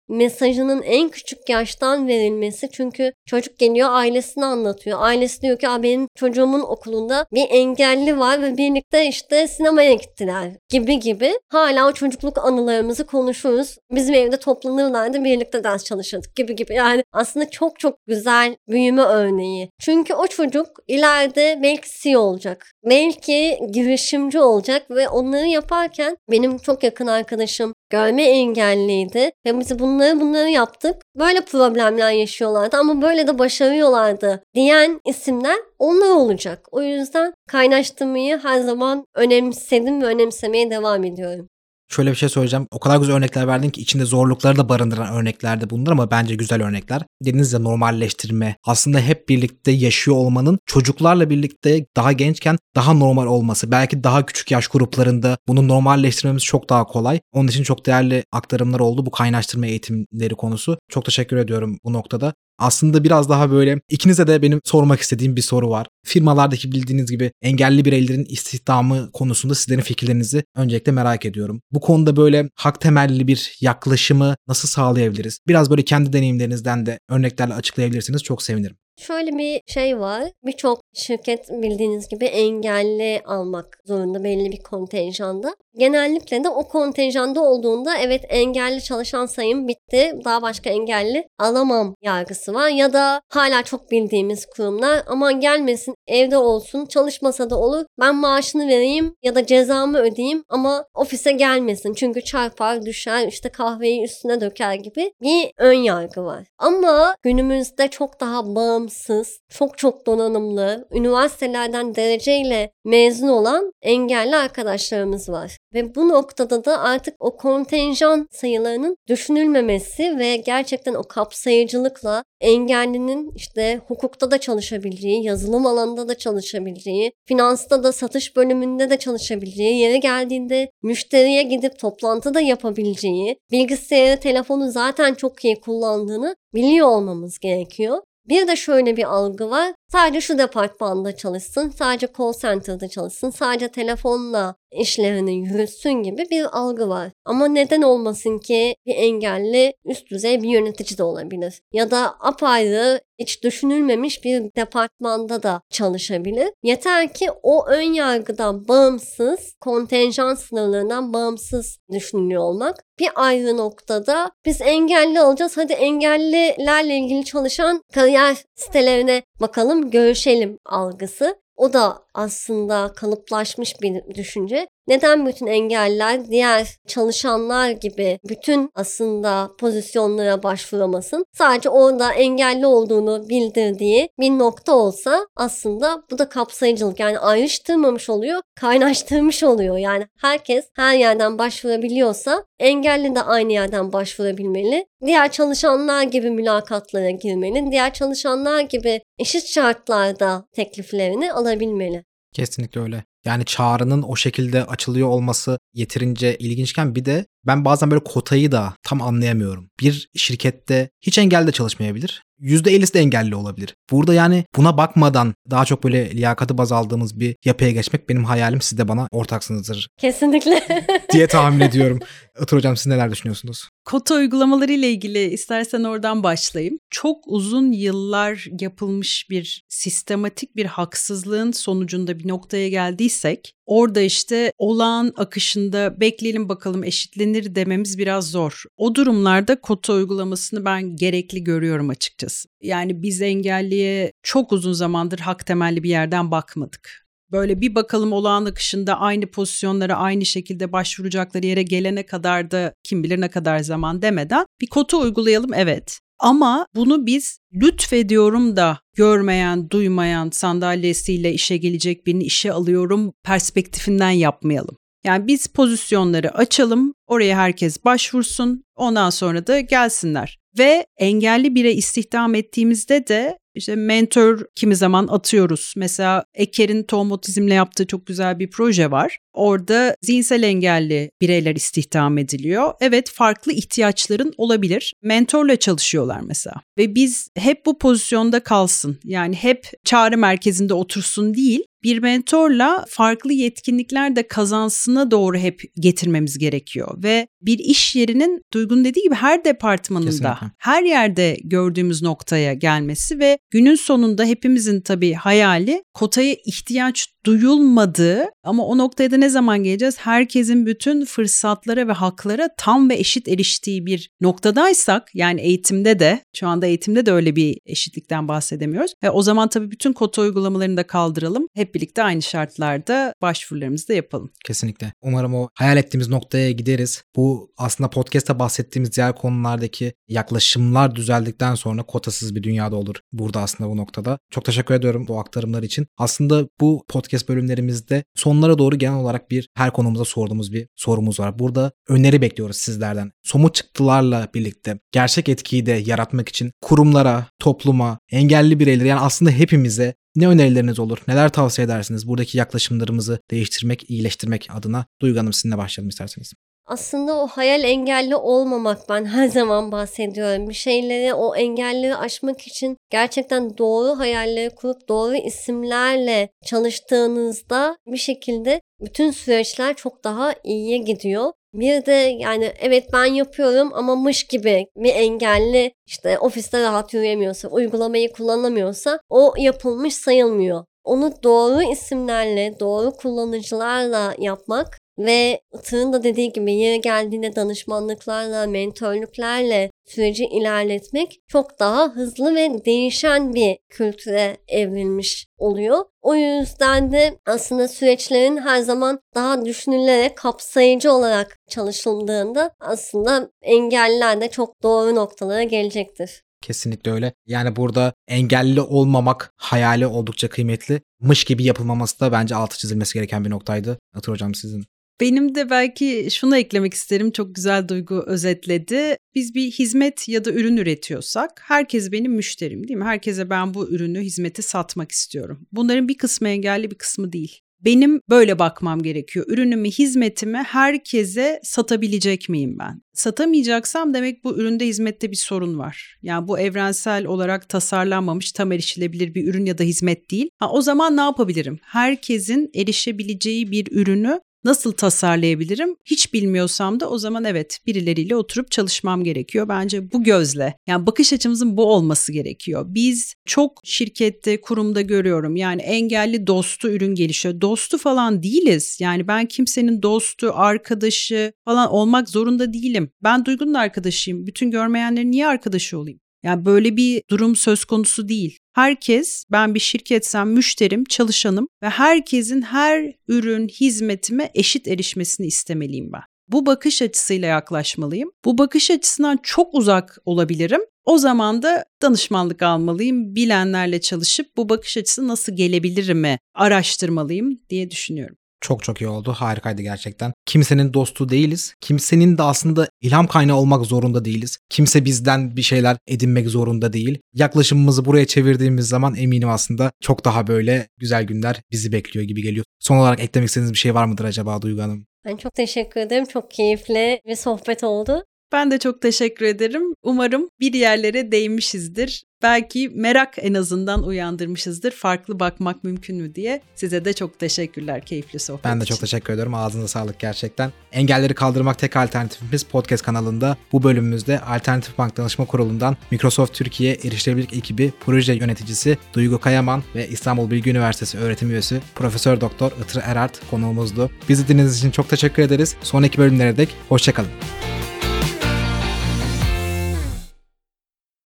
[0.52, 2.68] mesajının en küçük yaştan verilmesi.
[2.72, 4.98] Çünkü çocuk geliyor ailesini anlatıyor.
[5.02, 10.98] Ailesi diyor ki benim çocuğumun okulunda bir engelli var ve birlikte işte sinemaya gittiler gibi
[11.00, 11.32] gibi.
[11.48, 13.76] Hala o çocukluk anılarımızı konuşuruz.
[13.90, 16.74] Bizim evde toplanırlardı birlikte ders çalışırdık gibi gibi.
[16.74, 19.70] Yani aslında çok çok güzel büyüme örneği.
[19.80, 22.66] Çünkü o çocuk ileride belki CEO olacak.
[22.84, 30.20] Belki girişimci olacak ve onları yaparken benim çok yakın arkadaşım görme engelliydi ve biz bunları
[30.20, 30.96] bunları yaptık.
[31.16, 36.68] Böyle problemler yaşıyorlardı ama böyle de başarıyorlardı diyen isimler onlar olacak.
[36.70, 41.48] O yüzden kaynaştırmayı her zaman önemsedim ve önemsemeye devam ediyorum
[41.92, 42.66] şöyle bir şey söyleyeceğim.
[42.70, 46.34] O kadar güzel örnekler verdin ki içinde zorlukları da barındıran örnekler de bunlar ama bence
[46.34, 47.02] güzel örnekler.
[47.24, 48.56] Dediniz ya normalleştirme.
[48.64, 53.70] Aslında hep birlikte yaşıyor olmanın çocuklarla birlikte daha gençken daha normal olması.
[53.70, 57.20] Belki daha küçük yaş gruplarında bunu normalleştirmemiz çok daha kolay.
[57.32, 60.78] Onun için çok değerli aktarımlar oldu bu kaynaştırma eğitimleri konusu.
[60.88, 62.34] Çok teşekkür ediyorum bu noktada.
[62.62, 65.86] Aslında biraz daha böyle ikinize de benim sormak istediğim bir soru var.
[66.04, 71.62] Firmalardaki bildiğiniz gibi engelli bireylerin istihdamı konusunda sizlerin fikirlerinizi öncelikle merak ediyorum.
[71.72, 75.38] Bu konuda böyle hak temelli bir yaklaşımı nasıl sağlayabiliriz?
[75.48, 78.76] Biraz böyle kendi deneyimlerinizden de örneklerle açıklayabilirsiniz çok sevinirim.
[79.00, 80.24] Şöyle bir şey var.
[80.46, 85.54] Birçok şirket bildiğiniz gibi engelli almak zorunda belli bir kontenjanda.
[85.78, 90.12] Genellikle de o kontenjanda olduğunda evet engelli çalışan sayım bitti.
[90.24, 92.68] Daha başka engelli alamam yargısı var.
[92.68, 97.84] Ya da hala çok bildiğimiz kurumlar aman gelmesin evde olsun çalışmasa da olur.
[98.00, 101.94] Ben maaşını vereyim ya da cezamı ödeyeyim ama ofise gelmesin.
[101.94, 106.46] Çünkü çarpar düşer işte kahveyi üstüne döker gibi bir ön yargı var.
[106.58, 115.56] Ama günümüzde çok daha bağımsız, çok çok donanımlı, üniversitelerden dereceyle mezun olan engelli arkadaşlarımız var.
[115.74, 123.80] Ve bu noktada da artık o kontenjan sayılarının düşünülmemesi ve gerçekten o kapsayıcılıkla engellinin işte
[123.86, 130.70] hukukta da çalışabileceği, yazılım alanında da çalışabileceği, finansta da satış bölümünde de çalışabileceği, yere geldiğinde
[130.82, 137.98] müşteriye gidip toplantı da yapabileceği, bilgisayarı, telefonu zaten çok iyi kullandığını biliyor olmamız gerekiyor.
[138.28, 139.72] Bir de şöyle bir algı var.
[139.92, 146.88] Sadece şu departmanda çalışsın, sadece call center'da çalışsın, sadece telefonla işlerini yürütsün gibi bir algı
[146.88, 147.10] var.
[147.24, 151.60] Ama neden olmasın ki bir engelli üst düzey bir yönetici de olabilir.
[151.72, 156.48] Ya da apayrı hiç düşünülmemiş bir departmanda da çalışabilir.
[156.62, 162.84] Yeter ki o ön yargıdan bağımsız, kontenjan sınırlarından bağımsız düşünülüyor olmak.
[162.98, 165.56] Bir ayrı noktada biz engelli olacağız.
[165.56, 171.36] Hadi engellilerle ilgili çalışan kariyer sitelerine bakalım, görüşelim algısı.
[171.56, 174.68] O da aslında kalıplaşmış bir düşünce.
[174.86, 181.24] Neden bütün engeller diğer çalışanlar gibi bütün aslında pozisyonlara başvuramasın?
[181.32, 187.00] Sadece orada engelli olduğunu bildirdiği bir nokta olsa aslında bu da kapsayıcılık.
[187.00, 189.76] Yani ayrıştırmamış oluyor, kaynaştırmış oluyor.
[189.76, 194.86] Yani herkes her yerden başvurabiliyorsa engelli de aynı yerden başvurabilmeli.
[195.06, 197.70] Diğer çalışanlar gibi mülakatlara girmeli.
[197.70, 202.04] Diğer çalışanlar gibi eşit şartlarda tekliflerini alabilmeli.
[202.32, 203.04] Kesinlikle öyle.
[203.24, 208.74] Yani çağrının o şekilde açılıyor olması yeterince ilginçken bir de ben bazen böyle kotayı da
[208.82, 209.68] tam anlayamıyorum.
[209.80, 212.22] Bir şirkette hiç engelli çalışmayabilir.
[212.40, 213.74] %50'si de engelli olabilir.
[213.90, 218.60] Burada yani buna bakmadan daha çok böyle liyakatı baz aldığımız bir yapıya geçmek benim hayalim.
[218.60, 219.88] Siz de bana ortaksınızdır.
[219.98, 220.86] Kesinlikle.
[221.12, 221.98] diye tahmin ediyorum.
[222.42, 223.68] Itır hocam siz neler düşünüyorsunuz?
[223.84, 226.78] Kota uygulamaları ile ilgili istersen oradan başlayayım.
[226.90, 235.12] Çok uzun yıllar yapılmış bir sistematik bir haksızlığın sonucunda bir noktaya geldiysek orada işte olağan
[235.16, 238.64] akışında bekleyelim bakalım eşitlenir dememiz biraz zor.
[238.76, 242.48] O durumlarda kota uygulamasını ben gerekli görüyorum açıkçası.
[242.60, 247.01] Yani biz engelliye çok uzun zamandır hak temelli bir yerden bakmadık
[247.32, 253.04] böyle bir bakalım olağan akışında aynı pozisyonlara aynı şekilde başvuracakları yere gelene kadar da kim
[253.04, 256.00] bilir ne kadar zaman demeden bir kota uygulayalım evet.
[256.18, 264.76] Ama bunu biz lütfediyorum da görmeyen, duymayan sandalyesiyle işe gelecek birini işe alıyorum perspektifinden yapmayalım.
[265.04, 270.38] Yani biz pozisyonları açalım, oraya herkes başvursun, ondan sonra da gelsinler.
[270.58, 275.74] Ve engelli bire istihdam ettiğimizde de işte mentor kimi zaman atıyoruz.
[275.76, 279.18] Mesela Eker'in tohum otizmle yaptığı çok güzel bir proje var.
[279.32, 282.72] Orada zihinsel engelli bireyler istihdam ediliyor.
[282.80, 284.94] Evet farklı ihtiyaçların olabilir.
[285.02, 286.56] Mentorla çalışıyorlar mesela.
[286.78, 288.98] Ve biz hep bu pozisyonda kalsın.
[289.04, 296.38] Yani hep çağrı merkezinde otursun değil bir mentorla farklı yetkinlikler de kazansına doğru hep getirmemiz
[296.38, 300.46] gerekiyor ve bir iş yerinin Duygun dediği gibi her departmanında, Kesinlikle.
[300.58, 308.66] her yerde gördüğümüz noktaya gelmesi ve günün sonunda hepimizin tabii hayali kotaya ihtiyaç duyulmadığı ama
[308.66, 309.98] o noktaya da ne zaman geleceğiz?
[309.98, 316.48] Herkesin bütün fırsatlara ve haklara tam ve eşit eriştiği bir noktadaysak yani eğitimde de şu
[316.48, 318.92] anda eğitimde de öyle bir eşitlikten bahsedemiyoruz.
[319.02, 321.46] Ve o zaman tabii bütün kota uygulamalarını da kaldıralım.
[321.54, 324.30] Hep birlikte aynı şartlarda başvurularımızı da yapalım.
[324.44, 324.92] Kesinlikle.
[325.02, 327.02] Umarım o hayal ettiğimiz noktaya gideriz.
[327.16, 332.94] Bu aslında podcast'ta bahsettiğimiz diğer konulardaki yaklaşımlar düzeldikten sonra kotasız bir dünyada olur.
[333.12, 334.18] Burada aslında bu noktada.
[334.30, 335.86] Çok teşekkür ediyorum bu aktarımlar için.
[335.98, 341.38] Aslında bu podcast bölümlerimizde sonlara doğru genel olarak bir her konumuza sorduğumuz bir sorumuz var.
[341.38, 343.12] Burada öneri bekliyoruz sizlerden.
[343.22, 349.94] Somut çıktılarla birlikte gerçek etkiyi de yaratmak için kurumlara, topluma, engelli bireyleri yani aslında hepimize
[350.16, 350.98] ne önerileriniz olur?
[351.08, 352.08] Neler tavsiye edersiniz?
[352.08, 356.32] Buradaki yaklaşımlarımızı değiştirmek, iyileştirmek adına Duygu Hanım sizinle başlayalım isterseniz.
[356.66, 360.48] Aslında o hayal engelli olmamak ben her zaman bahsediyorum.
[360.48, 368.60] Bir şeyleri o engelleri aşmak için gerçekten doğru hayalleri kurup doğru isimlerle çalıştığınızda bir şekilde
[368.80, 371.32] bütün süreçler çok daha iyiye gidiyor.
[371.54, 377.48] Bir de yani evet ben yapıyorum ama mış gibi bir engelli işte ofiste rahat yürüyemiyorsa,
[377.48, 380.64] uygulamayı kullanamıyorsa o yapılmış sayılmıyor.
[380.84, 389.68] Onu doğru isimlerle, doğru kullanıcılarla yapmak ve Itır'ın da dediği gibi yeri geldiğinde danışmanlıklarla, mentorluklarla
[389.86, 395.84] süreci ilerletmek çok daha hızlı ve değişen bir kültüre evrilmiş oluyor.
[396.02, 404.30] O yüzden de aslında süreçlerin her zaman daha düşünülerek kapsayıcı olarak çalışıldığında aslında engeller de
[404.30, 406.22] çok doğru noktalara gelecektir.
[406.42, 407.12] Kesinlikle öyle.
[407.26, 410.80] Yani burada engelli olmamak hayali oldukça kıymetli.
[411.00, 413.78] Mış gibi yapılmaması da bence altı çizilmesi gereken bir noktaydı.
[413.94, 414.64] Atır hocam sizin.
[415.00, 417.10] Benim de belki şunu eklemek isterim.
[417.10, 418.96] Çok güzel Duygu özetledi.
[419.14, 422.84] Biz bir hizmet ya da ürün üretiyorsak herkes benim müşterim değil mi?
[422.84, 425.46] Herkese ben bu ürünü, hizmeti satmak istiyorum.
[425.52, 427.40] Bunların bir kısmı engelli bir kısmı değil.
[427.64, 429.26] Benim böyle bakmam gerekiyor.
[429.28, 432.82] Ürünümü, hizmetimi herkese satabilecek miyim ben?
[432.92, 435.96] Satamayacaksam demek bu üründe, hizmette bir sorun var.
[436.02, 440.28] Yani bu evrensel olarak tasarlanmamış, tam erişilebilir bir ürün ya da hizmet değil.
[440.38, 441.58] Ha, o zaman ne yapabilirim?
[441.62, 445.76] Herkesin erişebileceği bir ürünü Nasıl tasarlayabilirim?
[445.84, 449.48] Hiç bilmiyorsam da o zaman evet birileriyle oturup çalışmam gerekiyor.
[449.48, 452.64] Bence bu gözle yani bakış açımızın bu olması gerekiyor.
[452.68, 455.36] Biz çok şirkette, kurumda görüyorum.
[455.36, 457.40] Yani engelli dostu ürün gelişiyor.
[457.40, 458.78] Dostu falan değiliz.
[458.80, 462.90] Yani ben kimsenin dostu, arkadaşı falan olmak zorunda değilim.
[463.02, 464.26] Ben Duygu'nun arkadaşıyım.
[464.26, 466.01] Bütün görmeyenlerin niye arkadaşı olayım?
[466.22, 468.38] Yani böyle bir durum söz konusu değil.
[468.52, 476.02] Herkes ben bir şirketsem müşterim, çalışanım ve herkesin her ürün, hizmetime eşit erişmesini istemeliyim ben.
[476.28, 478.10] Bu bakış açısıyla yaklaşmalıyım.
[478.24, 480.60] Bu bakış açısından çok uzak olabilirim.
[480.84, 483.14] O zaman da danışmanlık almalıyım.
[483.14, 488.16] Bilenlerle çalışıp bu bakış açısı nasıl gelebilir mi araştırmalıyım diye düşünüyorum.
[488.42, 489.12] Çok çok iyi oldu.
[489.12, 490.12] Harikaydı gerçekten.
[490.26, 491.54] Kimsenin dostu değiliz.
[491.60, 494.38] Kimsenin de aslında ilham kaynağı olmak zorunda değiliz.
[494.50, 496.98] Kimse bizden bir şeyler edinmek zorunda değil.
[497.14, 502.44] Yaklaşımımızı buraya çevirdiğimiz zaman eminim aslında çok daha böyle güzel günler bizi bekliyor gibi geliyor.
[502.60, 504.86] Son olarak eklemek istediğiniz bir şey var mıdır acaba Duygu Hanım?
[505.04, 506.04] Ben çok teşekkür ederim.
[506.04, 508.04] Çok keyifli bir sohbet oldu.
[508.32, 509.62] Ben de çok teşekkür ederim.
[509.82, 512.04] Umarım bir yerlere değmişizdir.
[512.22, 514.70] Belki merak en azından uyandırmışızdır.
[514.70, 516.40] Farklı bakmak mümkün mü diye.
[516.54, 518.74] Size de çok teşekkürler keyifli sohbet Ben de için.
[518.74, 519.34] çok teşekkür ediyorum.
[519.34, 520.52] Ağzınıza sağlık gerçekten.
[520.72, 523.36] Engelleri kaldırmak tek alternatifimiz podcast kanalında.
[523.52, 529.88] Bu bölümümüzde Alternatif Bank Danışma Kurulu'ndan Microsoft Türkiye Erişilebilirlik ekibi proje yöneticisi Duygu Kayaman ve
[529.88, 533.90] İstanbul Bilgi Üniversitesi öğretim üyesi Profesör Doktor Itır Erart konuğumuzdu.
[534.08, 535.56] Bizi dinlediğiniz için çok teşekkür ederiz.
[535.62, 537.10] Sonraki bölümlere dek hoşçakalın.